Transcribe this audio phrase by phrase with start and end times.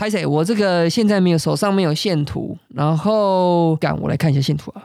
[0.00, 0.24] 拍谁？
[0.24, 4.82] 我这个现在没有手上没有线图，然后干我来看一下线图啊。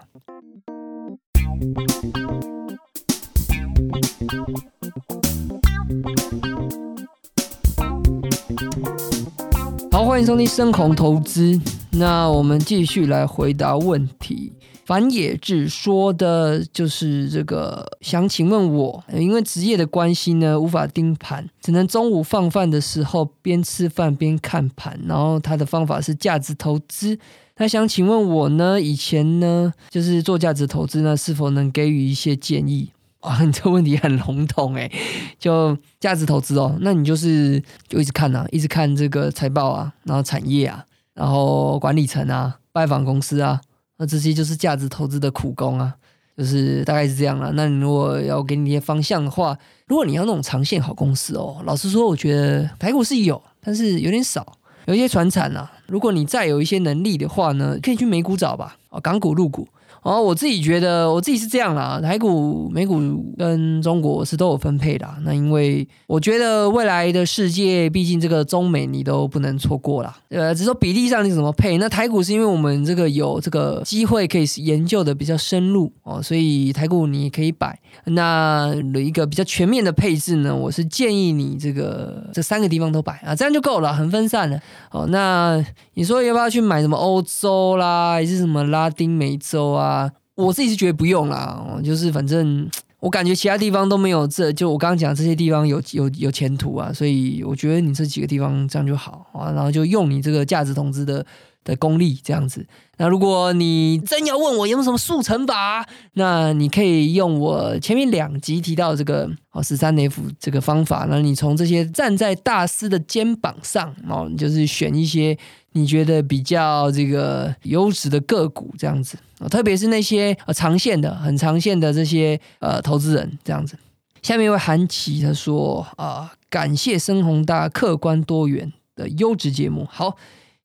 [9.89, 11.58] 好，欢迎收听深红投资。
[11.92, 14.52] 那我们继续来回答问题。
[14.86, 25.00] 反野志说的就是这个，想请问我，因为职业的关系呢，无法盯盘，只能中午放饭的时候边吃饭边看盘。
[25.08, 27.18] 然后他的方法是价值投资。
[27.56, 32.92] 他想请问我呢，以前呢就是做价值投资呢，是否能给予一些建议？
[33.26, 34.92] 哇，你这问题很笼统哎，
[35.40, 43.59] 就价值投资哦，那你就是就一直看啊，一直看这个财报啊，然后产业啊，然后管理层啊，拜访公司啊，
[43.98, 45.95] 那这些就是价值投资的苦功啊，
[46.38, 47.52] 就是大概是这样了。
[47.53, 55.72] 那你如果要给你一些方向的话，如果你要那种长线好公司哦，老实说，我觉得台股是有，但是有点少，有一些船产啊。
[55.88, 59.67] 如果你再有一些能力的话呢，可以去美股找吧，哦，港股、入股。
[60.06, 63.00] 哦，我自己觉得我自己是这样啦，台股、美股
[63.39, 65.08] 跟中国是都有分配的。
[65.23, 70.16] 那因为我觉得未来的世界，毕竟这个中美你都不能错过啦。
[70.30, 71.80] 呃，只是说比例上你怎么配。
[71.80, 77.76] 那台股是因为我们这个有这个机会可以研究的比较深入哦，所以台股你可以摆。
[78.03, 84.59] 那有一个比较全面的配置呢，我是建议你这个这三个地方都摆啊，这样就够了，很分散了。
[84.92, 89.95] 哦，那你说要不要去买什么欧洲啦，还是什么拉丁美洲啊？
[89.96, 101.26] 啊，我自己是觉得不用啦，就是反正我感觉其他地方都没有这就我刚刚讲这些地方有有有前途啊，所以我觉得你这几个地方这样就好啊，然后就用你这个价值投资的
[101.66, 102.66] 的功力这样子。
[102.95, 115.38] 那如果你真要问我有没有什么速成法，那你可以用我前面两集提到这个哦十三 F 这个方法，那你从这些站在大师的肩膀上哦，你就是选一些。
[115.77, 119.17] 你觉得比较这个优质的个股这样子
[119.52, 123.77] 特别是那些呃长线的、很长线的这些呃投资人这样子。
[124.21, 129.85] 下面一位韩琦他说啊，感谢深宏大客观多元的优质节目。
[129.91, 130.15] 好，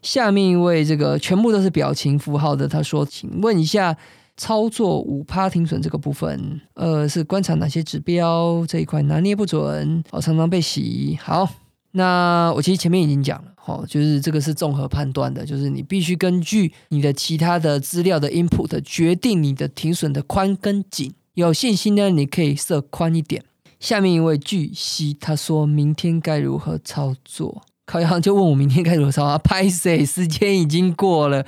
[0.02, 3.96] 下面一位这个全部都是表情符号的，他说，请问一下
[4.36, 11.18] 操作五趴停损这个部分，呃，是观察哪些指标这一块拿捏不准，哦，常常被洗。
[11.22, 11.48] 好。
[11.92, 21.12] 那我其实前面已经讲了，哈，就是这个是综合判断的，就是你必须根据你的其他的资料的 input 决定你的停损的宽跟紧。
[21.34, 23.42] 有信心呢，你可以设宽一点。
[23.80, 27.62] 下面一位巨蜥，他说明天该如何操作？
[27.90, 30.06] 考阳就问我明天该如何烧啊，拍谁？
[30.06, 31.44] 时间已经过了，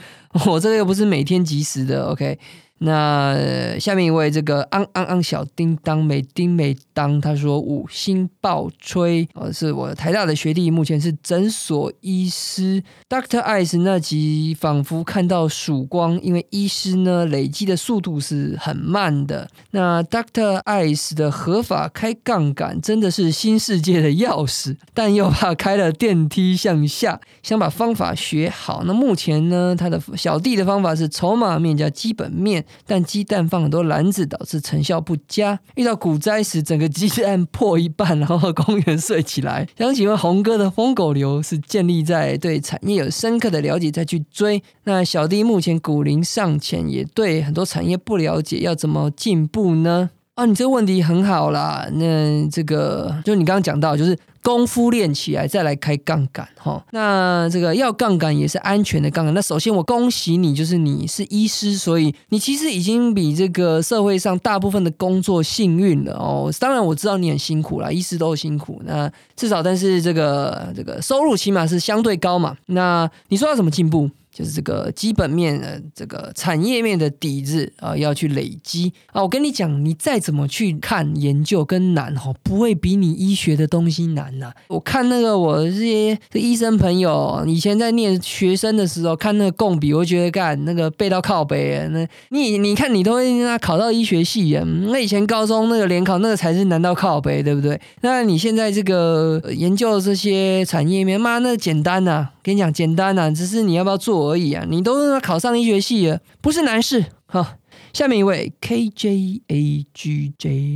[0.46, 2.36] 我这个又不是每天及时的，OK。
[2.84, 12.82] 那下面一位这个昂昂昂小叮当美叮美当，他说五星爆吹，哦，是我台大的学弟，目前是诊所医师。
[13.08, 19.48] Doctor Ice 那集仿佛看到曙光，因为医师呢累积的速度是很慢的。
[19.70, 28.82] 那 Doctor Ice 的合法开杠杆真的是新世界的钥匙，但又怕开了电梯向下，想把方法学好。
[28.84, 32.64] 那目前呢，他的小弟的方法是筹码面加基本面。
[32.86, 35.58] 但鸡蛋放很多篮子，导致成效不佳。
[35.74, 39.66] 遇到股灾时，整个鸡蛋破一半，然后公园睡起来。
[39.78, 44.62] 想请问红哥的疯狗流是建立在对产业有深刻的了解再去追？
[44.84, 50.10] 那小弟目前股龄尚浅，也对很多产业不了解，要怎么进步呢？
[50.34, 51.86] 啊，你这个问题很好啦。
[51.92, 56.84] 那这个就你刚刚讲到，就是功夫练起来再来开杠杆哈。
[56.90, 59.32] 那这个要杠杆也是安全的杠杆。
[59.32, 66.52] 那首先我恭喜你，就是你是医师，所以你其实已经比这个社会上大部分的工作幸运了哦。
[66.58, 68.82] 当然我知道你很辛苦啦，医师都辛苦。
[68.84, 72.56] 那至少但是这个这个收入起码是相对高嘛。
[72.66, 74.10] 那你说要怎么进步？
[74.32, 79.22] 就是这个基本面的这个产业面的底子啊，要去累积啊。
[79.22, 84.50] 我跟你讲，你再怎么去看研究跟难哈，不会比你医学的东西难呐。
[84.68, 94.64] 我看那个我这些医生朋友以前在念学生的时候看那个共笔，我觉得干那个背到靠背那你你看你都会那考到医学系啊。
[94.86, 97.78] 那以前高中那个联考那个才是难到靠背，对不对？
[98.00, 102.30] 那你现在这个研究这些产业面，妈那简单呐。
[102.44, 104.64] 跟你讲简单呐，只是你要不要做而已啊！
[104.68, 107.56] 你都考上医学系了，不是难事哈。
[107.92, 109.40] 下面一位 KJAGJ，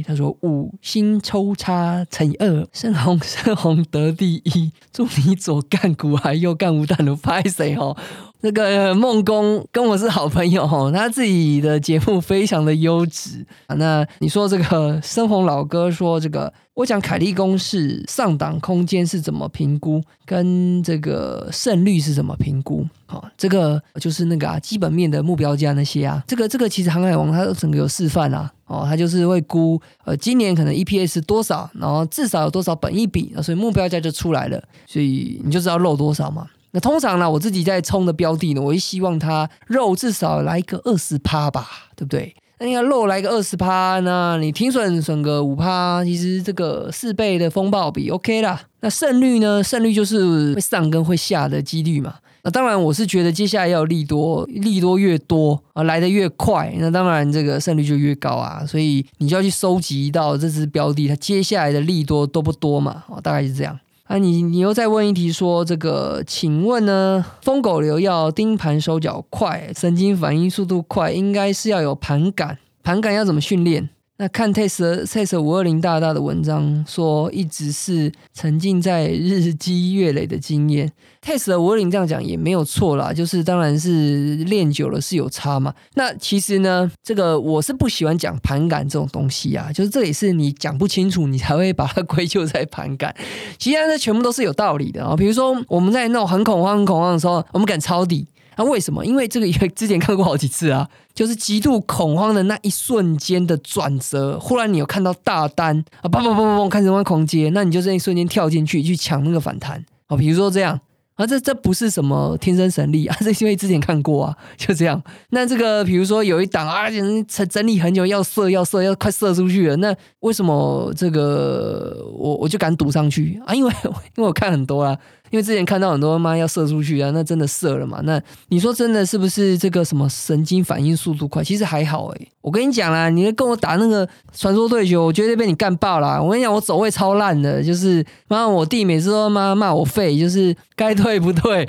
[0.04, 7.96] 他说五星抽叉乘以二，深红深红得第一，祝你左干骨还右干无蛋的拍谁哦？
[8.40, 13.74] 那个梦工跟我是好朋友哈， 他自己的节目非常的优质啊。
[13.76, 22.86] 那你说这个深红老哥说这个，我讲凯利公式上档空间是怎么评估，跟这个胜率是怎么评估？
[23.06, 36.46] 好，这个就是那个啊，基本面的目标价那些啊，这个这个其实航海王他整个有示范啊，哦，他就是会估呃今年可能 EPS 多少，然后至少有多少本一比，所以目标价就出来了，所以你就知道漏多少嘛。
[36.76, 42.37] 那通常呢，我自己在冲的标的呢，我希望它肉至少来个二十趴吧，对不对？
[42.58, 48.61] 那你看肉来个二十趴，那你停损损个五趴，其实这个四倍的风暴比 OK 啦。
[48.81, 49.62] 那胜率呢？
[49.62, 52.17] 胜率就是会上跟会下的几率嘛。
[52.43, 58.62] 那当然，我是觉得接下来要利多，利多越多啊，来的越快，那当然这个胜率就越高啊。
[58.67, 63.02] 所以你就要去收集到这只标的它接下来的利多多不多嘛？
[63.08, 63.81] 哦，大概是这样。
[64.06, 73.88] 啊，你你又再问一题说这个，请问呢，疯狗流要盯盘手脚快，神经反应速度快，应该是要有盘感，盘感要怎么训练？
[74.18, 80.90] 那看 Test Test 五二零大大的文章说，一直是沉浸在日积月累的经验。
[81.22, 85.74] Test 五二零这样讲也没有错啦，就是当然是练久了是有差嘛。
[85.94, 93.14] 那其实呢，这个我是不喜欢讲盘感这种东西啊，就是这也是你讲不清楚，你才会把它归咎在盘感。
[93.58, 95.14] 其实这全部都是有道理的啊。
[95.14, 98.26] 比如说我们在那种很恐慌、很恐慌的时候，我们敢抄底。
[98.56, 99.04] 那为什么？
[99.04, 110.80] 因为这个也之前看过好几次啊，就是极度恐慌的那一瞬间的转折，忽然你有看到大单啊，砰砰砰砰砰开始往狂接，那你就这一瞬间跳进去去抢那个反弹啊，比如说这样。
[111.16, 115.02] 啊，这这不是什么天生神力啊， 这是因为之前看过啊，就这样。
[115.30, 123.54] 那这个比如说有一档啊，整整理很久要射要射要快射出去了，那为什么这个我我就敢赌上去啊？
[123.54, 123.72] 因为
[124.14, 124.94] 因为我看很多啊，
[125.31, 128.00] 因为之前看到很多妈要射出去啊，那真的射了嘛？
[128.05, 131.43] 那你说真的是不是这个什么神经反应速度快？
[131.43, 132.28] 其实还好诶。
[132.40, 136.23] 我跟你讲啦，你跟我打那个传说对决，我绝对被你干爆啦！
[136.23, 141.69] 我跟你讲，我走位超烂的，就是妈我弟每次都妈骂我废，就是该退不退，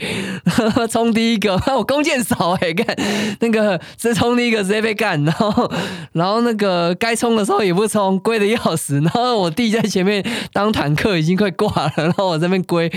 [0.92, 2.86] 冲 第一个，我弓箭少哎，干
[3.40, 5.72] 那个直接冲第一个直接被干，然后
[6.12, 10.24] 然后那个该冲的时候也不冲，龟的要死，然后我弟在前面
[10.54, 12.88] 当坦克已经快挂了，然后我这边龟，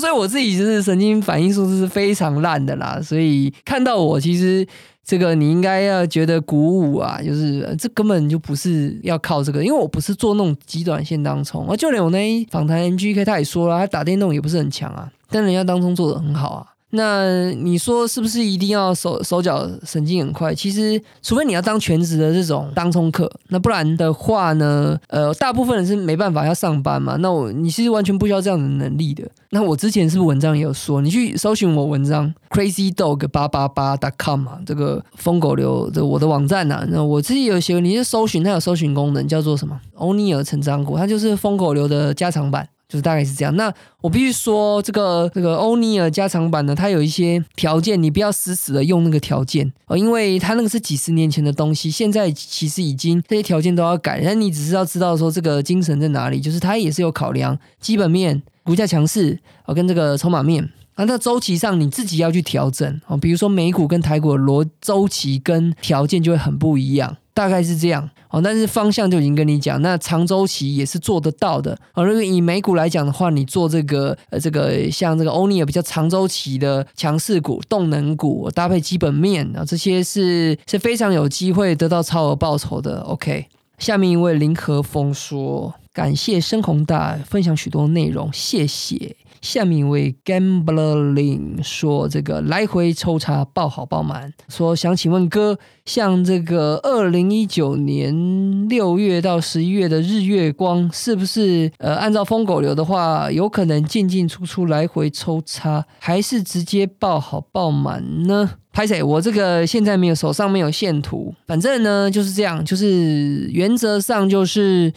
[0.00, 4.66] 所以我自己就是神经反应素质是非常烂的啦，所以看到我其实。
[5.02, 16.66] 这个你应该要觉得鼓舞啊，就是这根本就不是要靠这个，因为我不是做那种极短线当冲啊，就连我那访谈 NGK 他也说了，他打电动也不是很强啊，但人家当冲做的很好啊。
[16.90, 20.54] 那你说是不是一定要手手脚神经很快？
[20.54, 24.98] 其实，除非你要当全职的这种当冲客，那不然的话呢？
[25.08, 27.16] 呃，大部分人是没办法要上班嘛。
[27.20, 29.28] 那我你其实完全不需要这样的能力的。
[29.50, 36.84] 那我之前是不是文章也有说，你去搜寻我文章 crazy dog 八八八 dot com 啊，这个疯狗流的我的网站呐。
[36.88, 39.80] 那我自己有写，你是搜寻它有搜寻功能，叫做什么？
[39.94, 42.68] 欧尼尔成长股，它就是疯狗流的加长版。
[42.90, 43.54] 就是大概是这样。
[43.54, 54.20] 那我必须说，这个这个欧尼尔加长版呢，它有一些条件，你不要死死的用那个条件哦，因为它那个是几十年前的东西，现在其实已经这些条件都要改。
[54.24, 61.04] 但你只是要知道说这个精神在哪里，就是它也是有考量基本面、股价强势哦，跟这个筹码面啊。
[61.04, 67.16] 那周期上你自己要去调整哦，比如说美股跟台股的逻周期跟条件就会很不一样。
[67.40, 72.04] 大概是这样哦，但是方向就已经跟你讲，那长周期也是做得到的哦。
[72.04, 83.00] 如果以美股来讲的话，你做这个呃这个像这个欧尼尔比较长周期的强势股、动能股，搭配基本面啊，这些是是非常有机会得到超额报酬的。
[83.00, 83.46] OK，
[83.78, 108.50] 下面一位林和峰说：“感谢深宏大分享许多内容，谢谢。”下面一位 gambling 说：“这个来回抽查爆好爆满，说想请问哥，像这个二零一九年六月到十一月的日月光，是不是呃按照疯狗流的话，有可能进进出出来回抽查，还是直接爆好爆满呢？
[108.72, 109.02] 拍谁？
[109.02, 114.92] 我这个现在没有手上没有线图，反正呢就是这样，就是原则上就是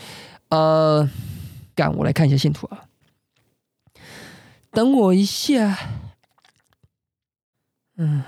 [0.50, 1.10] 呃，
[1.74, 2.80] 干我来看一下线图啊。”
[4.74, 5.78] 等我一下，
[7.96, 8.24] 嗯，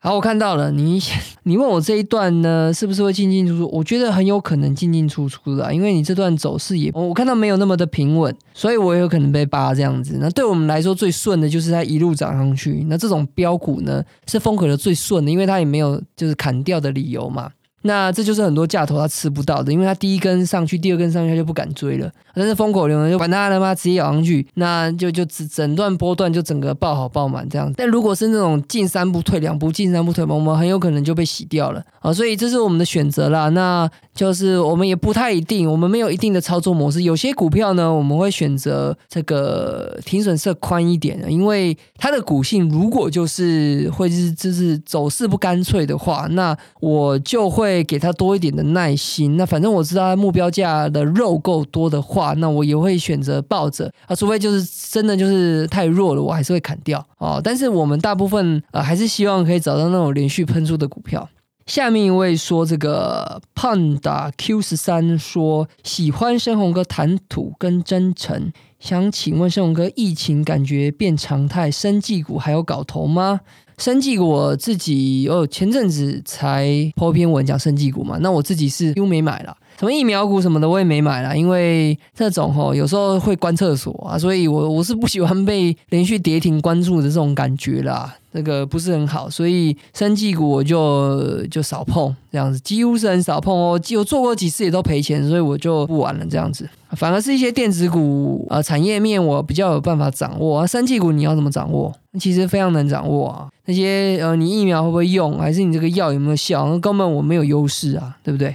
[0.00, 1.00] 好，我看到了，你
[1.44, 3.70] 你问我这一段呢，是不是会进进出出？
[3.72, 10.18] 我觉得很有可能进进出出的，因为你这段走势也，我看到没有那么的平稳，所以我也有可能被扒这样子。
[10.20, 17.52] 那对我们来说最顺的就是它一路涨上去，那这种标股呢是风格的最顺的，因为它也没有就是砍掉的理由嘛。
[17.86, 22.10] 那这就是很多架头他吃不到的，因为他第一根上去，第二根上去他就不敢追了。
[22.34, 27.72] 但是风口流呢，就管它他妈直接咬上去，那就就整整段波段就整个爆好爆满这样。
[27.76, 32.12] 但如果是那种进三步退两步，进三步退，我们很有可能就被洗掉了啊。
[32.12, 33.50] 所以这是我们的选择啦。
[33.50, 37.02] 那就是我们也不太一定，我们没有一定的操作模式。
[37.02, 49.36] 有些股票呢，我们会选择这个停损色宽一点的，因为它的股性如果就是会是就是走势不干脆的话，那我就会给它多一点的耐心。
[49.36, 57.40] 那反正我知道目标价的肉够多的话，那我也会选择抱着啊，除非就是真的就是太弱了，我还是会砍掉哦。
[57.42, 61.28] 但是我们大部分呃还是希望可以找到那种连续喷出的股票。
[61.66, 73.40] 下面一位说这个胖达 Q 十三说喜欢深红哥谈吐跟真诚，想请问深红哥，疫情感觉变常态，生技股还有搞头吗？
[73.78, 79.56] 生技股我自己哦前阵子才破篇文讲生技股嘛，那我自己是又没买了。
[79.78, 96.68] 什么疫苗股什么的我也没买啦，因为这种吼有时候会关厕所啊，所以我我是不喜欢被连续跌停关注的这种感觉啦，这个不是很好，所以生技股我就就少碰这样子，几乎是很少碰哦，有做过几次也都赔钱，所以我就不玩了这样子。
[96.92, 101.92] 反而是一些电子股啊，产业面我比较有办法掌握啊，生技股你要怎么掌握？
[102.20, 108.54] 其实非常难掌握啊，那些呃你疫苗会不会用，还是你这个药有没有效，那根本我没有优势啊，对不对？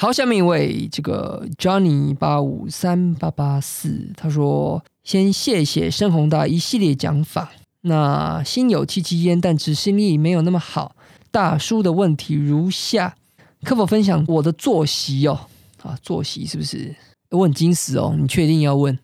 [0.00, 7.50] 好，下面一位这个 Johnny 八五三八八四，他说：“先谢谢深宏的一系列讲法。
[7.80, 10.94] 那心有戚戚焉，但执行力没有那么好。
[11.32, 13.16] 大叔的问题如下：
[13.64, 15.40] 可否分享我的作息哦？
[15.82, 16.94] 啊，作息是不是？
[17.30, 18.14] 我很惊死哦！
[18.16, 18.96] 你确定要问？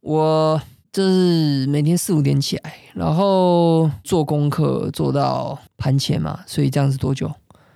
[0.00, 0.58] 我
[0.90, 7.30] 这是每天四五点起来，然后做功课做到盘前嘛，所以这样子多久？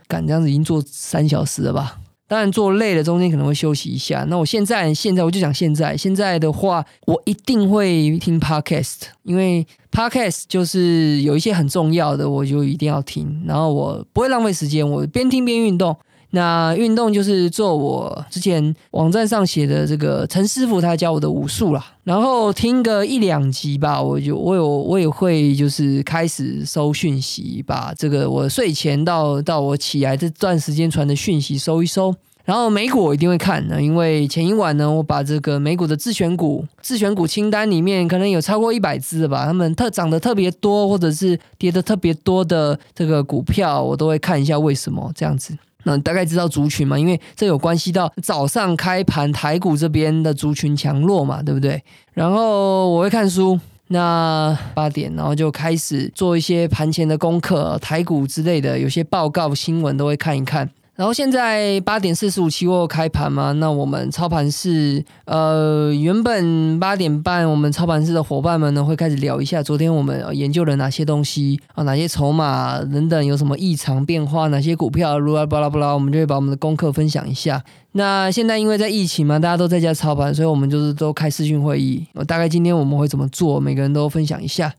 [0.08, 1.98] 赶这样子已经做三小时了吧？”
[2.28, 4.25] 当然做累了，中间可能会休息一下。
[4.28, 13.42] 那我现在现在我就讲现在现在的话，我一定会听 podcast，因为 podcast 就是有一些很重要的，我就一定要听。
[13.47, 15.97] 然后我不会浪费时间，我边听边运动。
[16.37, 32.14] 那运动就是做我之前网站上写的这个陈师傅他教我的武术啦，然后听个一两集吧，我就我有我也会就是开始收讯息，把这个我睡前到到我起来这段时间传的讯息收一收。
[32.45, 45.57] 然后美股我一定会看的，因为前一晚呢，我把这个美股的自选股、自选股清单里面可能有超过一百只吧，他们特涨得特别多，或者是跌得特别多的这个股票，我都会看一下为什么这样子。
[45.87, 51.81] 那大概知道族群嘛，因为这有关系到早上开盘台股这边的族群强弱嘛，对不对？
[52.12, 60.69] 然后我会看书，那八点然后就开始做一些盘前的功课，台股之类的，有些报告新闻都会看一看。
[60.97, 77.62] 然后现在八点四十五期货开盘嘛，那我们操盘室呃原本八点半，我们操盘室的伙伴们呢会开始聊一下昨天我们研究了哪些东西啊，哪些筹码等等有什么异常变化，哪些股票如巴拉巴拉，我们就会把我们的功课分享一下。
[77.93, 82.07] 那现在因为在疫情嘛，大家都在家操盘，所以我们就是都开视讯会议。
[82.15, 84.73] 我大概今天我们会怎么做，每个人都分享一下。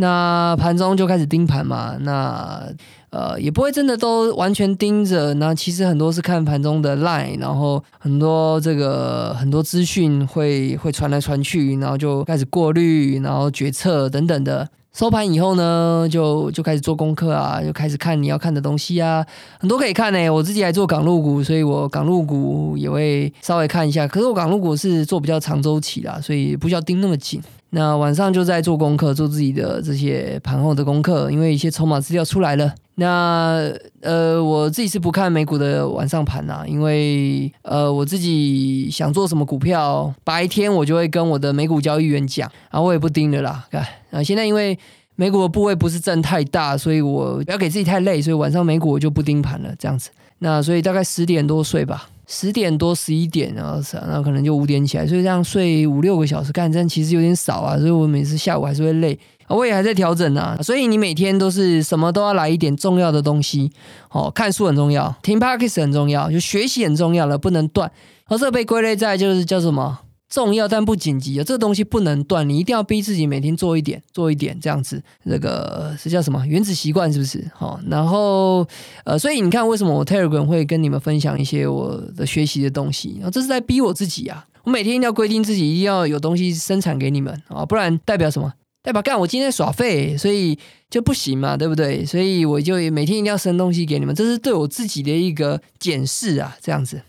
[0.00, 2.66] 那盘中就开始盯盘嘛，那
[3.10, 14.68] 呃也不会真的都完全盯着，那其实很多是看盘中的 line，然后很多这个很多资讯会会传来传去，然后就开始过滤，然后决策等等的。
[14.94, 19.24] 收盘以后呢，就就开始做功课啊，就开始看你要看的东西啊，
[19.60, 20.30] 很多可以看呢。
[20.30, 24.08] 我自己还做港陆股，所以我港陆股也会稍微看一下。
[24.08, 27.40] 可是我港陆股是做比较长周期啦，所以不需要盯那么紧。
[27.70, 32.74] 那晚上就在做功课，做自己的这些盘后的功课，因为一些筹码资料出来了。
[32.94, 33.70] 那
[34.00, 43.66] 呃，我自己是不看美股的晚上盘呐，因为呃，我自己想做什么股票，白天我就会跟我的美股交易员讲，然后我也不盯了啦。
[43.70, 44.76] 看啊，现在因为
[45.14, 50.10] 美股的部位不是挣太大，所以我不要给自己太累，所以晚上美股我就不盯盘了，这样子。
[50.40, 52.08] 那所以大概十点多睡吧。
[52.30, 57.78] 十点多十一点，然后然后可能就五点起来，所以这样睡五六个小时，干这样其实有点少啊。
[57.78, 59.18] 所以我每次下午还是会累，
[59.48, 60.54] 我也还在调整呢。
[60.62, 63.72] 所以你每天都是什么都要来一点重要的东西
[64.10, 67.90] 哦，看书很重要，听 p o d c a s 很重要，就学习很重要了，不能断。
[68.26, 75.02] 而这被归类在就是叫什么重要但不紧急啊，这个东西不能断，你一定要逼自己每天做一点，做一点这样子。
[75.24, 77.42] 这个是叫什么原子习惯是不是？
[77.54, 78.66] 好，然后
[79.04, 83.30] 呃，所以你看为什么我 Telegram 会跟你们分享一些我的学习的东西啊？
[83.30, 84.46] 这是在逼我自己啊！
[84.64, 88.52] 我每天一定要规定自己一定要有东西生产给你们啊，不然代表什么？
[88.82, 90.58] 代表干我今天耍废，所以
[90.88, 92.04] 就不行嘛，对不对？
[92.04, 97.00] 所以我就每天一定要生东西给你们，这是对我自己的一个检视啊，这样子。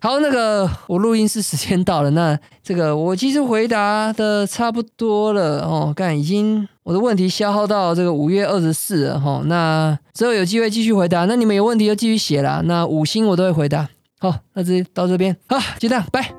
[0.00, 13.88] 好，那个我录音室时间到了，那 这个我其实回答的差不多了哦，看已经我的问题消耗到这个五月二十四了哈，那之后有机会继续回答，那你们有问题就继续写啦，那五星我都会回答。
[14.18, 16.34] 好，那这到这边好，就这样，拜。